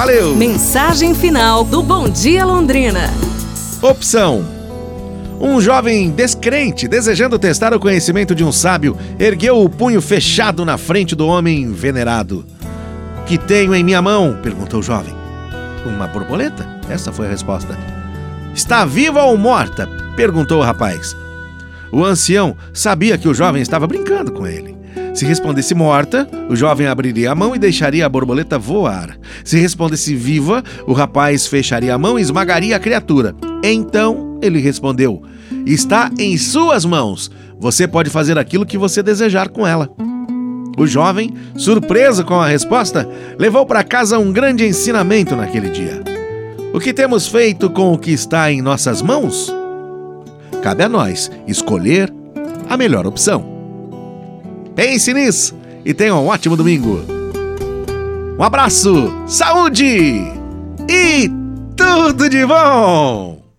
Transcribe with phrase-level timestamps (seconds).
[0.00, 0.34] Valeu!
[0.34, 3.12] Mensagem final do Bom Dia Londrina.
[3.82, 4.42] Opção:
[5.38, 10.78] Um jovem descrente, desejando testar o conhecimento de um sábio, ergueu o punho fechado na
[10.78, 12.46] frente do homem venerado.
[13.26, 14.38] Que tenho em minha mão?
[14.42, 15.14] perguntou o jovem.
[15.84, 16.66] Uma borboleta?
[16.88, 17.78] Essa foi a resposta.
[18.54, 19.86] Está viva ou morta?
[20.16, 21.14] perguntou o rapaz.
[21.92, 24.79] O ancião sabia que o jovem estava brincando com ele.
[25.14, 29.18] Se respondesse morta, o jovem abriria a mão e deixaria a borboleta voar.
[29.44, 33.34] Se respondesse viva, o rapaz fecharia a mão e esmagaria a criatura.
[33.62, 35.22] Então ele respondeu:
[35.66, 37.30] Está em suas mãos.
[37.58, 39.90] Você pode fazer aquilo que você desejar com ela.
[40.78, 43.06] O jovem, surpreso com a resposta,
[43.38, 46.02] levou para casa um grande ensinamento naquele dia.
[46.72, 49.54] O que temos feito com o que está em nossas mãos?
[50.62, 52.10] Cabe a nós escolher
[52.68, 53.59] a melhor opção.
[54.80, 57.04] Pense nisso e tenha um ótimo domingo.
[58.38, 60.22] Um abraço, saúde
[60.88, 61.30] e
[61.76, 63.40] tudo de bom!